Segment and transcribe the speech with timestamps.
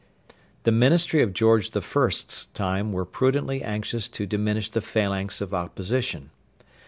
[0.63, 5.53] The ministry of George the First's time were prudently anxious to diminish the phalanx of
[5.53, 6.31] opposition.